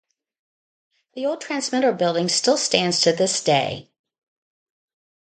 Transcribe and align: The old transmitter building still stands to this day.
The 1.13 1.27
old 1.27 1.41
transmitter 1.41 1.91
building 1.91 2.27
still 2.27 2.57
stands 2.57 3.01
to 3.01 3.11
this 3.11 3.43
day. 3.43 3.91